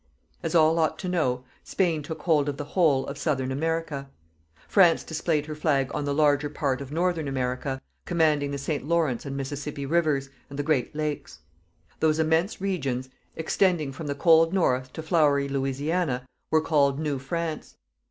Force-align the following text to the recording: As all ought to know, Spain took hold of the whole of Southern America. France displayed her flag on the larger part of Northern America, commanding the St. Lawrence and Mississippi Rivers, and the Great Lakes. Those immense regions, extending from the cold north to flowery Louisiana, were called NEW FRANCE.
As 0.41 0.55
all 0.55 0.79
ought 0.79 0.97
to 0.97 1.07
know, 1.07 1.43
Spain 1.63 2.01
took 2.01 2.23
hold 2.23 2.49
of 2.49 2.57
the 2.57 2.63
whole 2.63 3.05
of 3.05 3.19
Southern 3.19 3.51
America. 3.51 4.09
France 4.67 5.03
displayed 5.03 5.45
her 5.45 5.53
flag 5.53 5.91
on 5.93 6.05
the 6.05 6.13
larger 6.15 6.49
part 6.49 6.81
of 6.81 6.91
Northern 6.91 7.27
America, 7.27 7.79
commanding 8.05 8.49
the 8.49 8.57
St. 8.57 8.83
Lawrence 8.83 9.27
and 9.27 9.37
Mississippi 9.37 9.85
Rivers, 9.85 10.31
and 10.49 10.57
the 10.57 10.63
Great 10.63 10.95
Lakes. 10.95 11.41
Those 11.99 12.17
immense 12.17 12.59
regions, 12.59 13.09
extending 13.35 13.91
from 13.91 14.07
the 14.07 14.15
cold 14.15 14.55
north 14.55 14.91
to 14.93 15.03
flowery 15.03 15.47
Louisiana, 15.47 16.27
were 16.49 16.61
called 16.61 16.97
NEW 16.97 17.19
FRANCE. 17.19 17.75